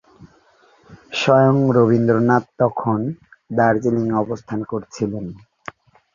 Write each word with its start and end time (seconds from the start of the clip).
স্বয়ং 1.13 1.55
রবীন্দ্রনাথ 1.77 2.43
তখন 2.59 2.99
দার্জিলিং 3.51 4.05
অবস্থান 4.23 4.59
করছিলেন। 4.63 5.25